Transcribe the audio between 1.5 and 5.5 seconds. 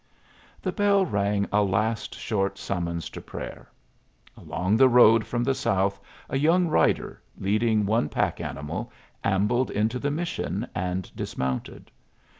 a last short summons to prayer. Along the road from